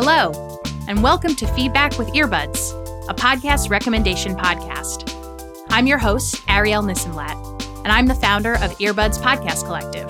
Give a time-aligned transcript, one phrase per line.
[0.00, 0.30] Hello,
[0.86, 2.70] and welcome to Feedback with Earbuds,
[3.08, 5.12] a podcast recommendation podcast.
[5.70, 7.34] I'm your host, Ariel Nissenblatt,
[7.82, 10.08] and I'm the founder of Earbuds Podcast Collective.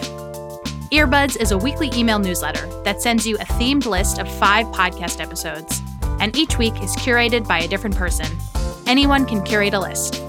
[0.91, 5.23] Earbuds is a weekly email newsletter that sends you a themed list of five podcast
[5.23, 5.81] episodes,
[6.21, 8.27] and each week is curated by a different person.
[8.87, 10.23] Anyone can curate a list.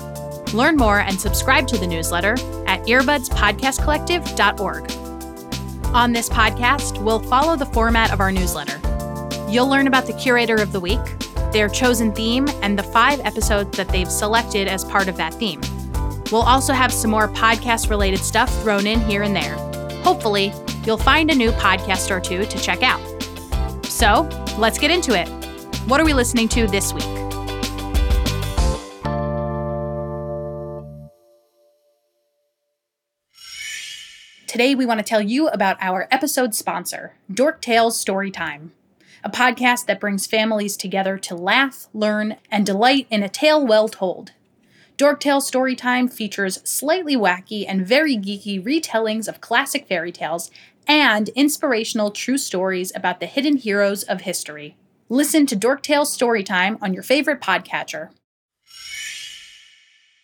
[0.53, 4.92] Learn more and subscribe to the newsletter at earbudspodcastcollective.org.
[5.94, 8.80] On this podcast, we'll follow the format of our newsletter.
[9.50, 11.00] You'll learn about the curator of the week,
[11.52, 15.59] their chosen theme, and the five episodes that they've selected as part of that theme.
[16.31, 19.55] We'll also have some more podcast related stuff thrown in here and there.
[20.03, 20.53] Hopefully,
[20.86, 23.02] you'll find a new podcast or two to check out.
[23.86, 25.27] So, let's get into it.
[25.88, 27.03] What are we listening to this week?
[34.45, 38.70] Today, we want to tell you about our episode sponsor, Dork Tales Storytime,
[39.23, 43.88] a podcast that brings families together to laugh, learn, and delight in a tale well
[43.88, 44.31] told.
[44.98, 50.52] Dork Tales Storytime features slightly wacky and very geeky retellings of classic fairy tales
[50.88, 54.76] and inspirational true stories about the hidden heroes of history.
[55.08, 58.10] Listen to Dork Tales Storytime on your favorite podcatcher.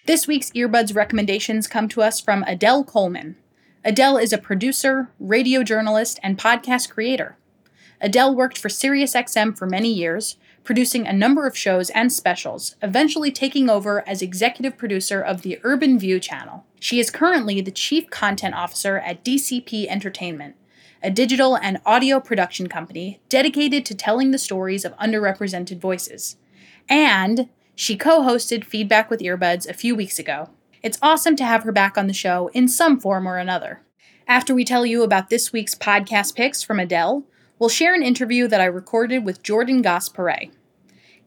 [0.06, 3.38] This week's earbuds recommendations come to us from Adele Coleman.
[3.84, 7.38] Adele is a producer, radio journalist, and podcast creator.
[8.02, 13.32] Adele worked for SiriusXM for many years, producing a number of shows and specials, eventually
[13.32, 16.66] taking over as executive producer of the Urban View channel.
[16.80, 20.56] She is currently the chief content officer at DCP Entertainment,
[21.02, 26.38] a digital and audio production company dedicated to telling the stories of underrepresented voices.
[26.90, 30.50] And she co hosted Feedback with Earbuds a few weeks ago.
[30.82, 33.82] It's awesome to have her back on the show in some form or another.
[34.28, 37.24] After we tell you about this week's podcast picks from Adele,
[37.60, 40.52] we'll share an interview that I recorded with Jordan Gass-Poore'.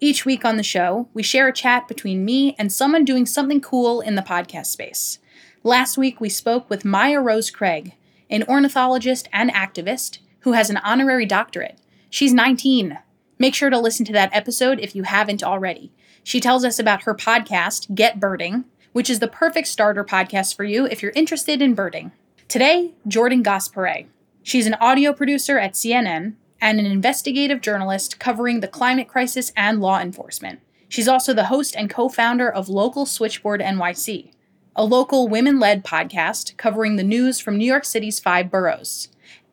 [0.00, 3.61] Each week on the show, we share a chat between me and someone doing something
[3.61, 5.19] cool in the podcast space.
[5.65, 7.94] Last week, we spoke with Maya Rose Craig,
[8.31, 11.78] an ornithologist and activist who has an honorary doctorate.
[12.11, 12.99] She's 19.
[13.39, 15.93] Make sure to listen to that episode if you haven't already.
[16.22, 20.65] She tells us about her podcast, Get Birding, which is the perfect starter podcast for
[20.65, 22.12] you if you're interested in birding.
[22.49, 24.06] Today, Jordan Gass-Poore'.
[24.48, 29.78] She's an audio producer at CNN and an investigative journalist covering the climate crisis and
[29.78, 30.60] law enforcement.
[30.88, 34.31] She's also the host and co founder of Local Switchboard NYC,
[34.75, 39.09] a local women led podcast covering the news from New York City's five boroughs.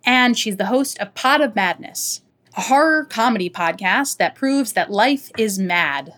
[0.05, 2.21] And she's the host of Pod of Madness,
[2.55, 6.13] a horror comedy podcast that proves that life is mad.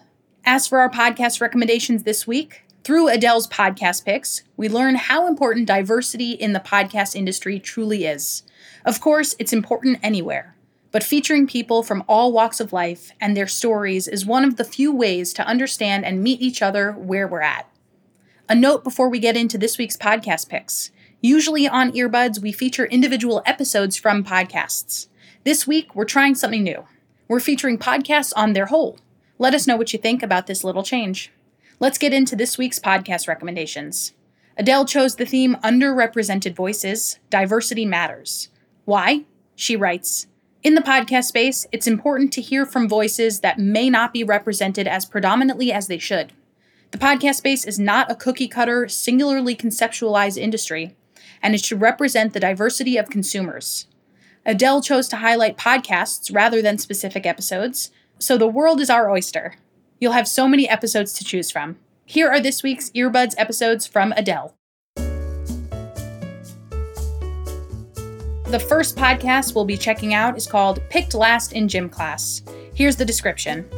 [0.45, 5.67] As for our podcast recommendations this week, through Adele's podcast picks, we learn how important
[5.67, 8.43] diversity in the podcast industry truly is.
[8.87, 10.57] Of course, it's important anywhere
[10.91, 14.63] but featuring people from all walks of life and their stories is one of the
[14.63, 17.69] few ways to understand and meet each other where we're at.
[18.49, 20.91] A note before we get into this week's podcast picks.
[21.21, 25.07] Usually on Earbuds, we feature individual episodes from podcasts.
[25.43, 26.85] This week, we're trying something new.
[27.27, 28.99] We're featuring podcasts on their whole.
[29.37, 31.31] Let us know what you think about this little change.
[31.79, 34.13] Let's get into this week's podcast recommendations.
[34.57, 38.49] Adele chose the theme Underrepresented Voices Diversity Matters.
[38.87, 39.25] Why?
[39.53, 40.27] She writes,
[40.63, 44.87] in the podcast space, it's important to hear from voices that may not be represented
[44.87, 46.31] as predominantly as they should.
[46.91, 50.95] The podcast space is not a cookie cutter, singularly conceptualized industry,
[51.43, 53.87] and it should represent the diversity of consumers.
[54.45, 59.55] Adele chose to highlight podcasts rather than specific episodes, so the world is our oyster.
[59.99, 61.75] You'll have so many episodes to choose from.
[62.05, 64.56] Here are this week's Earbuds episodes from Adele.
[68.47, 72.43] The first podcast we'll be checking out is called Picked Last in Gym Class.
[72.73, 73.69] Here's the description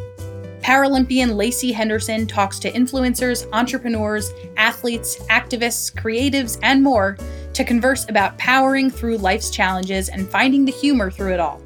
[0.61, 7.17] Paralympian Lacey Henderson talks to influencers, entrepreneurs, athletes, activists, creatives, and more
[7.53, 11.59] to converse about powering through life's challenges and finding the humor through it all.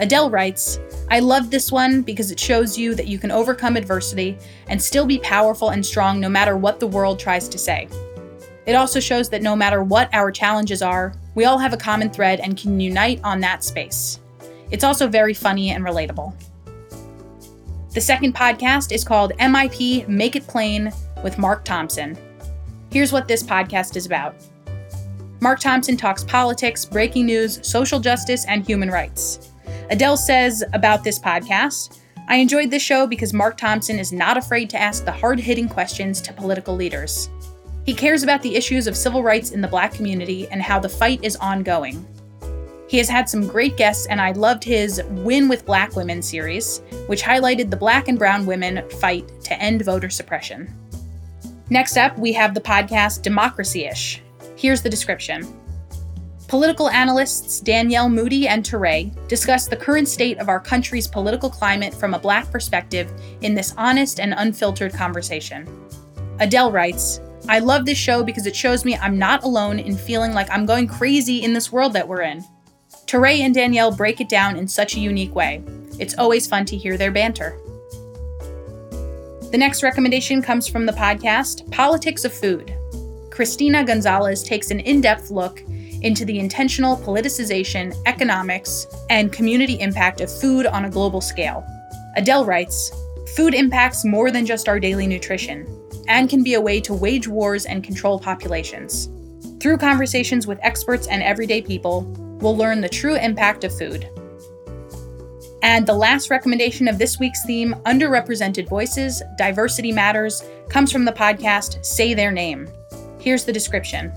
[0.00, 0.80] Adele writes,
[1.12, 4.36] I love this one because it shows you that you can overcome adversity
[4.66, 7.86] and still be powerful and strong no matter what the world tries to say.
[8.66, 12.10] It also shows that no matter what our challenges are, we all have a common
[12.10, 14.20] thread and can unite on that space.
[14.70, 16.34] It's also very funny and relatable.
[17.92, 20.92] The second podcast is called MIP Make It Plain
[21.22, 22.16] with Mark Thompson.
[22.90, 24.34] Here's what this podcast is about
[25.40, 29.50] Mark Thompson talks politics, breaking news, social justice, and human rights.
[29.90, 31.98] Adele says about this podcast
[32.28, 35.68] I enjoyed this show because Mark Thompson is not afraid to ask the hard hitting
[35.68, 37.28] questions to political leaders.
[37.84, 40.88] He cares about the issues of civil rights in the black community and how the
[40.88, 42.06] fight is ongoing.
[42.88, 46.82] He has had some great guests, and I loved his Win with Black Women series,
[47.06, 50.72] which highlighted the black and brown women fight to end voter suppression.
[51.70, 54.22] Next up, we have the podcast Democracy Ish.
[54.56, 55.58] Here's the description.
[56.48, 61.94] Political analysts Danielle Moody and Touré discuss the current state of our country's political climate
[61.94, 65.66] from a black perspective in this honest and unfiltered conversation.
[66.40, 70.32] Adele writes, I love this show because it shows me I'm not alone in feeling
[70.32, 72.44] like I'm going crazy in this world that we're in.
[73.06, 75.62] Touré and Danielle break it down in such a unique way.
[75.98, 77.58] It's always fun to hear their banter.
[79.50, 82.72] The next recommendation comes from the podcast Politics of Food.
[83.30, 85.60] Christina Gonzalez takes an in depth look
[86.02, 91.66] into the intentional politicization, economics, and community impact of food on a global scale.
[92.16, 92.92] Adele writes
[93.36, 95.66] Food impacts more than just our daily nutrition
[96.12, 99.08] and can be a way to wage wars and control populations.
[99.60, 102.02] Through conversations with experts and everyday people,
[102.42, 104.06] we'll learn the true impact of food.
[105.62, 111.12] And the last recommendation of this week's theme, Underrepresented Voices, Diversity Matters, comes from the
[111.12, 112.68] podcast Say Their Name.
[113.18, 114.12] Here's the description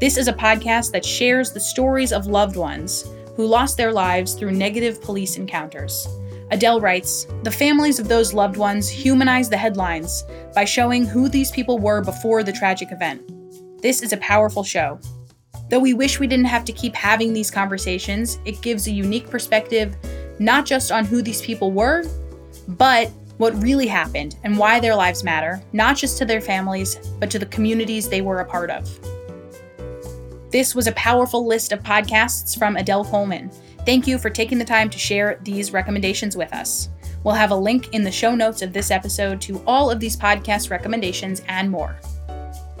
[0.00, 4.34] This is a podcast that shares the stories of loved ones who lost their lives
[4.34, 6.06] through negative police encounters.
[6.50, 10.24] Adele writes The families of those loved ones humanize the headlines
[10.54, 13.22] by showing who these people were before the tragic event.
[13.82, 14.98] This is a powerful show.
[15.70, 19.30] Though we wish we didn't have to keep having these conversations, it gives a unique
[19.30, 19.96] perspective
[20.38, 22.04] not just on who these people were,
[22.68, 27.30] but what really happened and why their lives matter, not just to their families, but
[27.30, 28.88] to the communities they were a part of.
[30.50, 33.50] This was a powerful list of podcasts from Adele Coleman.
[33.84, 36.88] Thank you for taking the time to share these recommendations with us.
[37.22, 40.16] We'll have a link in the show notes of this episode to all of these
[40.16, 41.98] podcast recommendations and more.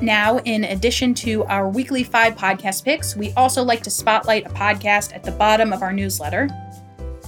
[0.00, 4.50] Now, in addition to our weekly five podcast picks, we also like to spotlight a
[4.50, 6.48] podcast at the bottom of our newsletter.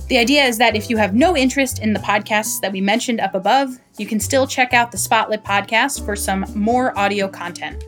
[0.08, 3.20] The idea is that if you have no interest in the podcasts that we mentioned
[3.20, 7.82] up above, you can still check out the Spotlit podcast for some more audio content.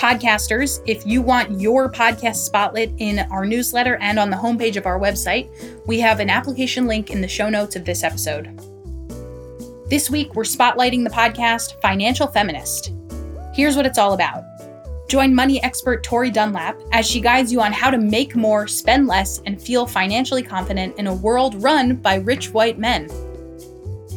[0.00, 4.86] Podcasters, if you want your podcast spotlit in our newsletter and on the homepage of
[4.86, 5.50] our website,
[5.86, 8.48] we have an application link in the show notes of this episode.
[9.90, 12.94] This week, we're spotlighting the podcast Financial Feminist.
[13.52, 14.42] Here's what it's all about.
[15.10, 19.06] Join money expert Tori Dunlap as she guides you on how to make more, spend
[19.06, 23.06] less, and feel financially confident in a world run by rich white men.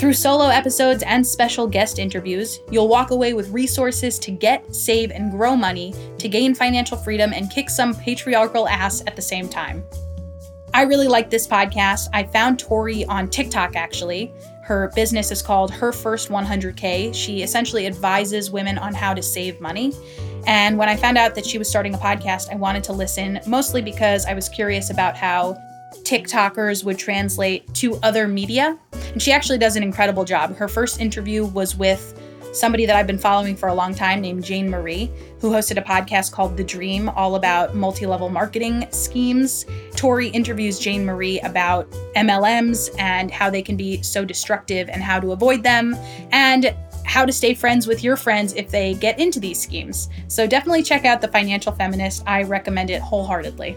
[0.03, 5.12] Through solo episodes and special guest interviews, you'll walk away with resources to get, save,
[5.12, 9.48] and grow money to gain financial freedom and kick some patriarchal ass at the same
[9.48, 9.81] time.
[10.74, 12.10] I really like this podcast.
[12.12, 14.33] I found Tori on TikTok actually.
[14.62, 17.15] Her business is called Her First 100K.
[17.15, 19.93] She essentially advises women on how to save money.
[20.45, 23.39] And when I found out that she was starting a podcast, I wanted to listen,
[23.48, 25.57] mostly because I was curious about how
[26.04, 28.78] TikTokers would translate to other media.
[29.12, 30.56] And she actually does an incredible job.
[30.56, 32.20] Her first interview was with
[32.54, 35.82] somebody that I've been following for a long time named Jane Marie, who hosted a
[35.82, 39.66] podcast called The Dream, all about multi level marketing schemes.
[39.96, 45.20] Tori interviews Jane Marie about MLMs and how they can be so destructive and how
[45.20, 45.96] to avoid them,
[46.32, 50.10] and how to stay friends with your friends if they get into these schemes.
[50.28, 52.24] So definitely check out The Financial Feminist.
[52.26, 53.76] I recommend it wholeheartedly.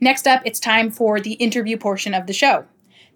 [0.00, 2.66] Next up, it's time for the interview portion of the show.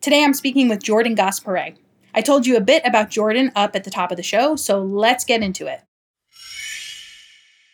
[0.00, 1.75] Today I'm speaking with Jordan Gass-Poore'.
[2.14, 4.80] I told you a bit about Jordan up at the top of the show, so
[4.80, 5.82] let's get into it.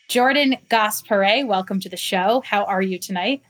[0.09, 2.43] Jordan Gass-Poore', welcome to the show.
[2.45, 3.43] How are you tonight?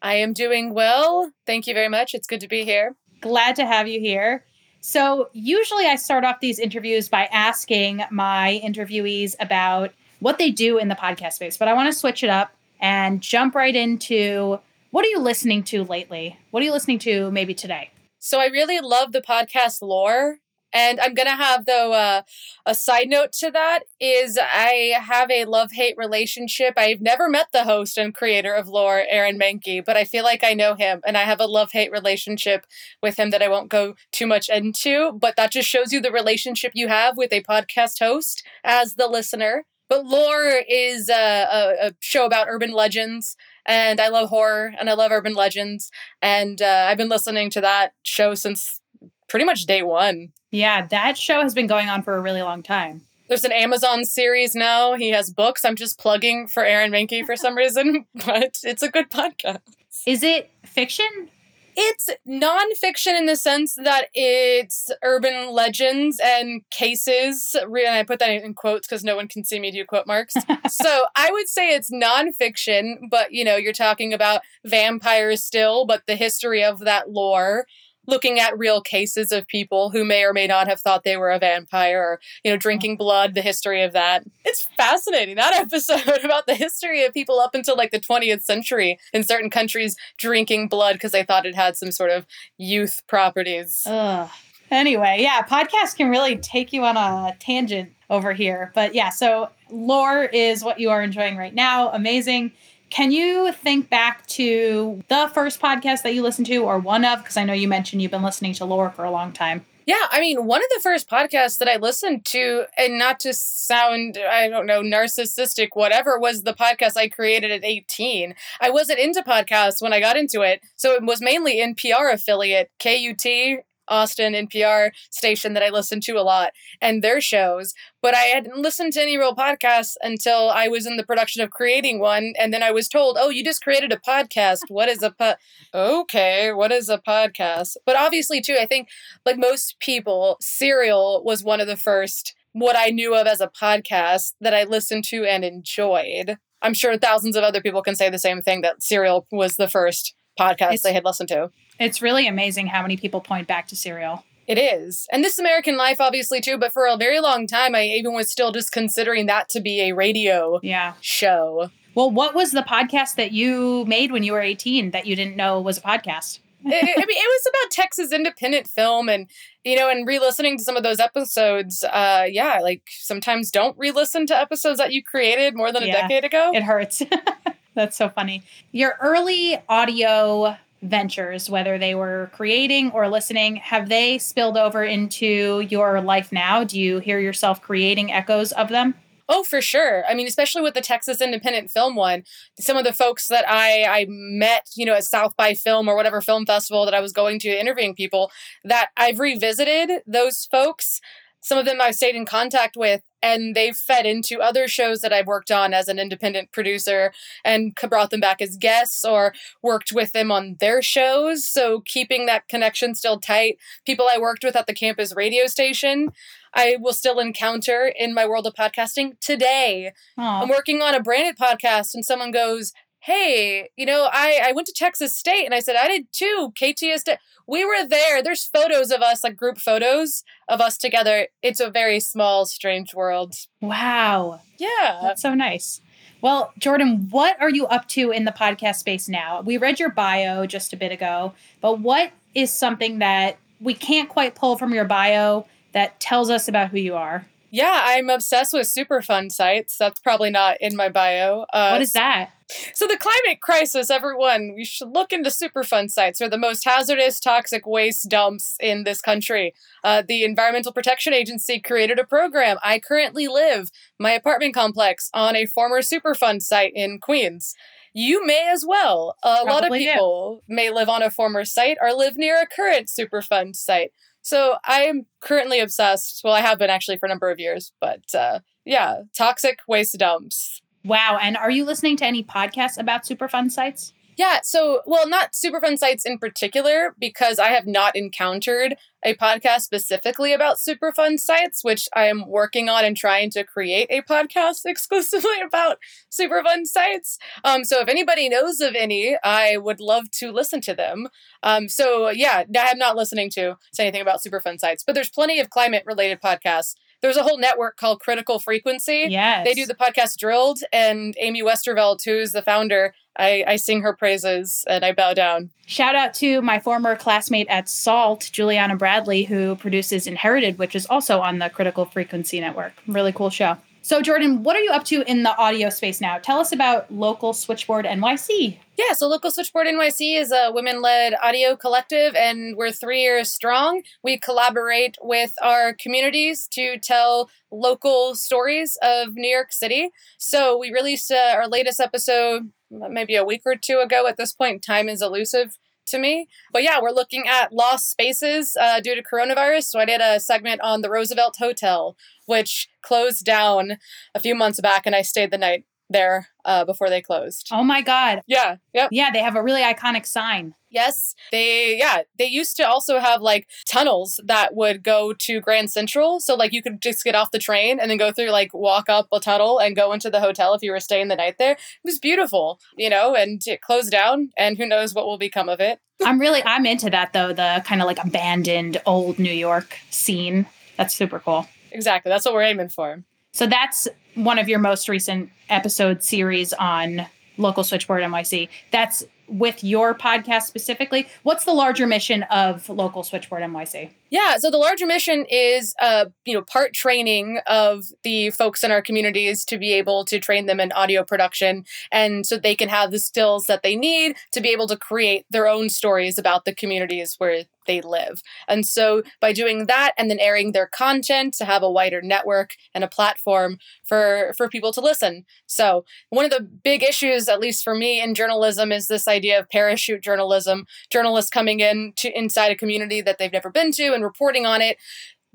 [0.00, 1.30] I am doing well.
[1.46, 2.14] Thank you very much.
[2.14, 2.96] It's good to be here.
[3.20, 4.46] Glad to have you here.
[4.80, 10.78] So, usually I start off these interviews by asking my interviewees about what they do
[10.78, 11.58] in the podcast space.
[11.58, 14.58] But I want to switch it up and jump right into
[14.92, 16.38] what are you listening to lately?
[16.50, 17.90] What are you listening to maybe today?
[18.18, 20.36] So I really love the podcast lore.
[20.74, 22.22] And I'm gonna have though uh,
[22.64, 26.74] a side note to that is I have a love hate relationship.
[26.76, 30.44] I've never met the host and creator of lore, Aaron Mahnke, but I feel like
[30.44, 32.64] I know him, and I have a love hate relationship
[33.02, 35.12] with him that I won't go too much into.
[35.12, 39.08] But that just shows you the relationship you have with a podcast host as the
[39.08, 39.64] listener.
[39.90, 41.14] But lore is a,
[41.52, 45.90] a, a show about urban legends and I love horror and I love urban legends.
[46.20, 48.80] And uh, I've been listening to that show since
[49.28, 50.32] pretty much day one.
[50.50, 53.02] Yeah, that show has been going on for a really long time.
[53.28, 54.94] There's an Amazon series now.
[54.94, 55.64] He has books.
[55.64, 59.60] I'm just plugging for Aaron Mahnke for some reason, but it's a good podcast.
[60.06, 61.30] Is it fiction?
[61.74, 67.54] It's nonfiction in the sense that it's urban legends and cases.
[67.54, 70.34] And I put that in quotes because no one can see me do quote marks.
[70.68, 76.06] so I would say it's nonfiction, but you know, you're talking about vampires still, but
[76.06, 77.66] the history of that lore
[78.06, 81.30] looking at real cases of people who may or may not have thought they were
[81.30, 84.24] a vampire or you know drinking blood the history of that.
[84.44, 88.98] It's fascinating that episode about the history of people up until like the 20th century
[89.12, 92.26] in certain countries drinking blood because they thought it had some sort of
[92.58, 93.82] youth properties.
[93.86, 94.28] Ugh.
[94.70, 98.72] anyway yeah podcasts can really take you on a tangent over here.
[98.74, 101.90] But yeah so lore is what you are enjoying right now.
[101.90, 102.52] Amazing
[102.92, 107.20] can you think back to the first podcast that you listened to or one of?
[107.20, 109.64] Because I know you mentioned you've been listening to lore for a long time.
[109.86, 113.32] Yeah, I mean, one of the first podcasts that I listened to, and not to
[113.32, 118.34] sound, I don't know, narcissistic, whatever, was the podcast I created at 18.
[118.60, 120.60] I wasn't into podcasts when I got into it.
[120.76, 126.22] So it was mainly NPR affiliate, KUT, Austin NPR station that I listened to a
[126.22, 130.86] lot and their shows, but I hadn't listened to any real podcasts until I was
[130.86, 132.32] in the production of creating one.
[132.38, 134.60] And then I was told, oh, you just created a podcast.
[134.68, 135.34] What is a po-?
[135.74, 137.76] Okay, what is a podcast?
[137.86, 138.88] But obviously, too, I think
[139.24, 143.48] like most people, Serial was one of the first what I knew of as a
[143.48, 146.36] podcast that I listened to and enjoyed.
[146.60, 149.68] I'm sure thousands of other people can say the same thing that Serial was the
[149.68, 151.50] first podcast it's, they had listened to.
[151.78, 154.24] It's really amazing how many people point back to Serial.
[154.46, 155.06] It is.
[155.12, 158.30] And This American Life, obviously, too, but for a very long time, I even was
[158.30, 160.94] still just considering that to be a radio yeah.
[161.00, 161.70] show.
[161.94, 165.36] Well, what was the podcast that you made when you were 18 that you didn't
[165.36, 166.40] know was a podcast?
[166.64, 169.28] it, I mean, it was about Texas independent film, and
[169.64, 171.84] you know, and re-listening to some of those episodes.
[171.84, 176.02] Uh, yeah, like sometimes don't re-listen to episodes that you created more than a yeah,
[176.02, 176.50] decade ago.
[176.54, 177.02] It hurts.
[177.74, 178.42] That's so funny.
[178.70, 185.60] Your early audio ventures, whether they were creating or listening, have they spilled over into
[185.70, 186.64] your life now?
[186.64, 188.94] Do you hear yourself creating echoes of them?
[189.28, 190.04] Oh, for sure.
[190.06, 192.24] I mean, especially with the Texas Independent Film one,
[192.58, 195.96] some of the folks that I I met, you know, at South by Film or
[195.96, 198.30] whatever film festival that I was going to interviewing people,
[198.64, 201.00] that I've revisited those folks.
[201.42, 205.12] Some of them I've stayed in contact with and they've fed into other shows that
[205.12, 207.12] I've worked on as an independent producer
[207.44, 211.46] and brought them back as guests or worked with them on their shows.
[211.46, 213.58] So keeping that connection still tight.
[213.86, 216.12] People I worked with at the campus radio station,
[216.54, 219.92] I will still encounter in my world of podcasting today.
[220.18, 220.42] Aww.
[220.42, 222.72] I'm working on a branded podcast and someone goes,
[223.04, 226.52] Hey, you know, I, I went to Texas State and I said, I did too.
[226.54, 227.04] KTS
[227.46, 228.22] we were there.
[228.22, 231.26] There's photos of us, like group photos of us together.
[231.42, 233.34] It's a very small, strange world.
[233.60, 234.40] Wow.
[234.58, 235.00] Yeah.
[235.02, 235.80] That's so nice.
[236.20, 239.40] Well, Jordan, what are you up to in the podcast space now?
[239.40, 244.08] We read your bio just a bit ago, but what is something that we can't
[244.08, 247.26] quite pull from your bio that tells us about who you are?
[247.52, 249.76] Yeah, I'm obsessed with Superfund sites.
[249.78, 251.44] That's probably not in my bio.
[251.52, 252.30] Uh, what is that?
[252.74, 256.18] So the climate crisis, everyone, we should look into Superfund sites.
[256.18, 259.52] They're the most hazardous, toxic waste dumps in this country.
[259.84, 262.56] Uh, the Environmental Protection Agency created a program.
[262.64, 267.54] I currently live my apartment complex on a former Superfund site in Queens.
[267.94, 269.14] You may as well.
[269.22, 270.54] A Probably lot of people do.
[270.54, 273.92] may live on a former site or live near a current Superfund site.
[274.22, 276.22] So I'm currently obsessed.
[276.24, 279.98] Well, I have been actually for a number of years, but uh, yeah, toxic waste
[279.98, 280.62] dumps.
[280.84, 281.18] Wow.
[281.20, 283.92] And are you listening to any podcasts about Superfund sites?
[284.16, 289.62] Yeah, so well, not Superfund sites in particular, because I have not encountered a podcast
[289.62, 294.60] specifically about Superfund sites, which I am working on and trying to create a podcast
[294.64, 295.78] exclusively about
[296.10, 297.18] Superfund sites.
[297.44, 301.08] Um, so if anybody knows of any, I would love to listen to them.
[301.42, 305.40] Um, so yeah, I'm not listening to say anything about Superfund sites, but there's plenty
[305.40, 309.06] of climate related podcasts there's a whole network called Critical Frequency.
[309.10, 309.44] Yes.
[309.44, 313.94] They do the podcast Drilled, and Amy Westervelt, who's the founder, I, I sing her
[313.94, 315.50] praises and I bow down.
[315.66, 320.86] Shout out to my former classmate at SALT, Juliana Bradley, who produces Inherited, which is
[320.86, 322.72] also on the Critical Frequency Network.
[322.86, 323.56] Really cool show.
[323.84, 326.18] So, Jordan, what are you up to in the audio space now?
[326.18, 328.56] Tell us about Local Switchboard NYC.
[328.78, 333.32] Yeah, so Local Switchboard NYC is a women led audio collective, and we're three years
[333.32, 333.82] strong.
[334.04, 339.90] We collaborate with our communities to tell local stories of New York City.
[340.16, 344.06] So, we released uh, our latest episode maybe a week or two ago.
[344.06, 346.28] At this point, time is elusive to me.
[346.52, 349.64] But yeah, we're looking at lost spaces uh, due to coronavirus.
[349.64, 353.78] So I did a segment on the Roosevelt Hotel, which closed down
[354.14, 357.48] a few months back, and I stayed the night there uh, before they closed.
[357.52, 358.20] Oh my God.
[358.26, 358.56] Yeah.
[358.74, 358.90] Yep.
[358.92, 360.54] Yeah, they have a really iconic sign.
[360.70, 365.70] Yes, they yeah, they used to also have like tunnels that would go to Grand
[365.70, 366.18] Central.
[366.18, 368.88] So like you could just get off the train and then go through like walk
[368.88, 371.52] up a tunnel and go into the hotel if you were staying the night there.
[371.52, 375.50] It was beautiful, you know, and it closed down and who knows what will become
[375.50, 375.78] of it.
[376.04, 380.46] I'm really I'm into that though, the kind of like abandoned old New York scene.
[380.78, 381.46] That's super cool.
[381.70, 382.08] Exactly.
[382.08, 383.04] That's what we're aiming for.
[383.32, 387.06] So that's one of your most recent episode series on
[387.38, 388.48] local switchboard NYC.
[388.70, 391.08] That's with your podcast specifically.
[391.22, 393.90] What's the larger mission of local switchboard NYC?
[394.12, 398.70] Yeah, so the larger mission is, uh, you know, part training of the folks in
[398.70, 402.68] our communities to be able to train them in audio production, and so they can
[402.68, 406.44] have the skills that they need to be able to create their own stories about
[406.44, 408.22] the communities where they live.
[408.48, 412.56] And so by doing that and then airing their content to have a wider network
[412.74, 415.24] and a platform for for people to listen.
[415.46, 419.38] So one of the big issues at least for me in journalism is this idea
[419.38, 423.94] of parachute journalism, journalists coming in to inside a community that they've never been to
[423.94, 424.76] and reporting on it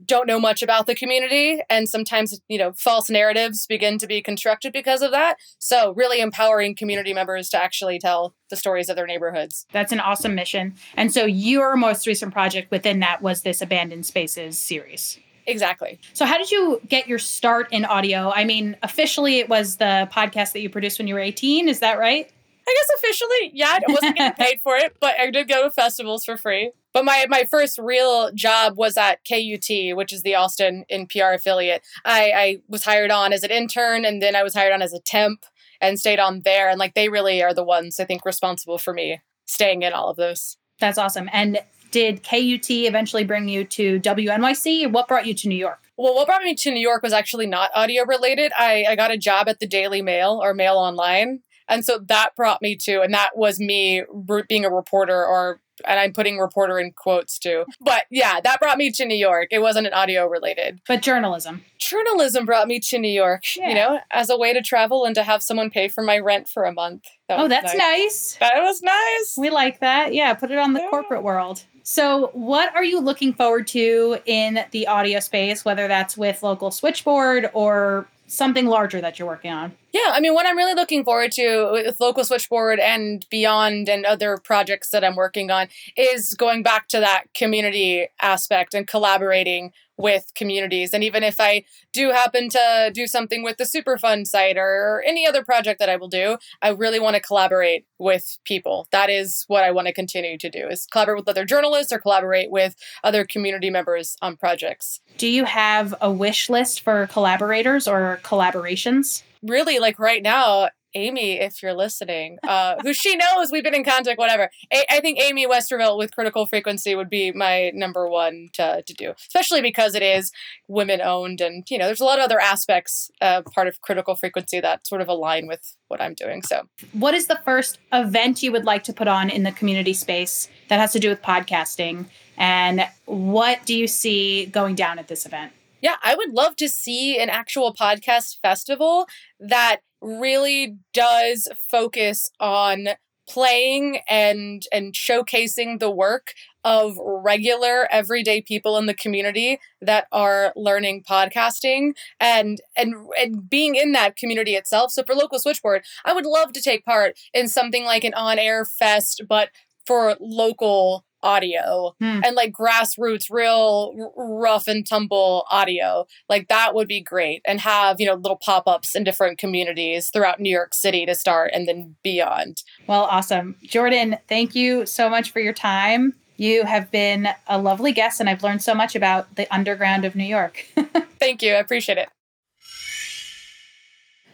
[0.06, 4.22] don't know much about the community and sometimes you know false narratives begin to be
[4.22, 8.96] constructed because of that so really empowering community members to actually tell the stories of
[8.96, 10.76] their neighborhoods That's an awesome mission.
[10.96, 15.20] And so your most recent project within that was this Abandoned Spaces series.
[15.48, 18.32] exactly So how did you get your start in audio?
[18.32, 21.80] I mean, officially it was the podcast that you produced when you were 18, is
[21.80, 22.32] that right?
[22.68, 25.72] I guess officially, yeah, I wasn't getting paid for it, but I did go to
[25.72, 26.72] festivals for free.
[26.98, 31.86] But my, my first real job was at KUT, which is the Austin NPR affiliate.
[32.04, 34.94] I, I was hired on as an intern and then I was hired on as
[34.94, 35.46] a temp
[35.80, 36.70] and stayed on there.
[36.72, 40.10] And like they really are the ones I think responsible for me staying in all
[40.10, 40.58] of those.
[40.80, 41.30] That's awesome.
[41.32, 41.60] And
[41.92, 44.92] did KUT eventually bring you to WNYC?
[44.92, 45.84] What brought you to New York?
[45.98, 48.52] Well, what brought me to New York was actually not audio related.
[48.58, 51.42] I, I got a job at the Daily Mail or Mail Online.
[51.70, 54.04] And so that brought me to, and that was me
[54.48, 57.66] being a reporter or, and I'm putting reporter in quotes too.
[57.82, 59.50] But yeah, that brought me to New York.
[59.52, 60.80] It wasn't an audio related.
[60.88, 61.64] But journalism.
[61.78, 63.70] Journalism brought me to New York, Yeah.
[63.70, 66.48] you know, as a way to travel and to have someone pay for my rent
[66.50, 67.04] for a month.
[67.30, 68.38] That Oh, that's nice.
[68.40, 69.36] That was nice.
[69.38, 70.14] We like that.
[70.16, 70.90] Yeah, put it on the Yeah.
[70.90, 71.64] corporate world.
[71.84, 76.70] So, what are you looking forward to in the audio space, whether that's with local
[76.72, 79.72] switchboard or something larger that you're working on?
[79.98, 84.06] Yeah, I mean, what I'm really looking forward to with Local Switchboard and beyond and
[84.06, 89.72] other projects that I'm working on is going back to that community aspect and collaborating
[89.98, 90.94] with communities.
[90.94, 95.26] And even if I do happen to do something with the Superfund site or any
[95.26, 98.88] other project that I will do, I really want to collaborate with people.
[98.92, 101.98] That is what I want to continue to do is collaborate with other journalists or
[101.98, 105.02] collaborate with other community members on projects.
[105.18, 109.24] Do you have a wish list for collaborators or collaborations?
[109.48, 113.84] Really like right now amy if you're listening uh who she knows we've been in
[113.84, 118.48] contact whatever A- i think amy westervelt with critical frequency would be my number one
[118.54, 120.32] to, to do especially because it is
[120.70, 124.16] women owned and you know there's a lot of other aspects uh, part of critical
[124.16, 128.42] frequency that sort of align with what i'm doing so What is the first event
[128.42, 131.22] you would like to put on in the community space that has to do with
[131.22, 132.06] podcasting?
[132.38, 135.52] And what do you see going down at this event?
[135.82, 139.08] Yeah, I would love to see an actual podcast festival
[139.40, 142.90] that really does focus on
[143.30, 150.54] playing and and showcasing the work of regular everyday people in the community that are
[150.56, 154.92] learning podcasting and and and being in that community itself.
[154.92, 158.64] So for local switchboard i would love to take part in something like an on-air
[158.64, 159.50] fest but
[159.86, 162.22] for local audio Hmm.
[162.24, 167.60] and like grassroots real r- rough and tumble audio like that would be great and
[167.62, 171.68] have you know little pop-ups in different communities throughout new york city to start and
[171.68, 173.56] then beyond Well, awesome.
[173.64, 176.14] Jordan, thank you so much for your time.
[176.38, 180.16] You have been a lovely guest, and I've learned so much about the underground of
[180.16, 180.66] New York.
[181.20, 181.54] Thank you.
[181.54, 182.10] I appreciate it.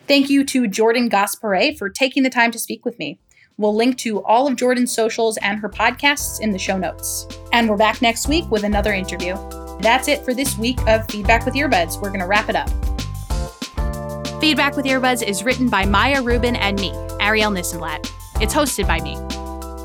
[0.08, 3.19] Thank you to Jordan Gass-Poore' for taking the time to speak with me.
[3.63, 7.26] We'll link to all of Jordan's socials and her podcasts in the show notes.
[7.54, 9.38] And we're back next week with another interview.
[9.80, 12.02] That's it for this week of Feedback with Earbuds.
[12.02, 12.67] We're going to wrap it up.
[14.41, 18.12] Feedback with Earbuds is written by Maya Rubin and me, Ariel Nissenblatt.
[18.41, 19.15] It's hosted by me.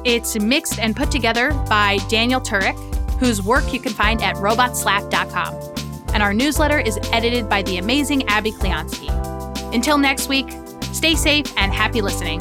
[0.05, 2.77] It's mixed and put together by Daniel Turek,
[3.21, 5.55] whose work you can find at robotslap.com.
[6.15, 9.09] And our newsletter is edited by the amazing Abby Kleonsky.
[9.73, 10.49] Until next week,
[10.93, 12.41] stay safe and happy listening.